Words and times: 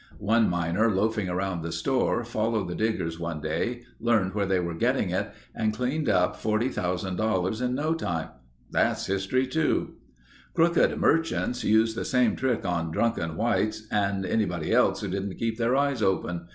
One 0.17 0.49
miner 0.49 0.89
loafing 0.89 1.29
around 1.29 1.61
the 1.61 1.71
store, 1.71 2.23
followed 2.23 2.67
the 2.67 2.73
Diggers 2.73 3.19
one 3.19 3.39
day, 3.39 3.83
learned 3.99 4.33
where 4.33 4.47
they 4.47 4.59
were 4.59 4.73
getting 4.73 5.11
it 5.11 5.31
and 5.53 5.75
cleaned 5.75 6.09
up 6.09 6.41
$40,000 6.41 7.61
in 7.63 7.75
no 7.75 7.93
time. 7.93 8.29
That's 8.71 9.05
history 9.05 9.45
too. 9.45 9.97
"Crooked 10.55 10.97
merchants 10.99 11.63
used 11.63 11.95
the 11.95 12.03
same 12.03 12.35
trick 12.35 12.65
on 12.65 12.89
drunken 12.89 13.35
whites 13.35 13.85
and 13.91 14.25
anybody 14.25 14.73
else 14.73 15.01
who 15.01 15.07
didn't 15.07 15.37
keep 15.37 15.59
their 15.59 15.75
eyes 15.75 16.01
open. 16.01 16.47